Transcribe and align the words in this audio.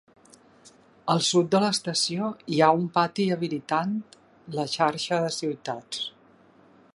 Al 1.13 1.19
sud 1.27 1.51
de 1.55 1.59
l'estació 1.63 2.29
hi 2.55 2.61
ha 2.61 2.71
un 2.79 2.87
pati 2.95 3.27
habilitant 3.35 3.93
la 4.57 4.67
xarxa 4.73 5.21
de 5.27 5.31
ciutats. 5.39 6.03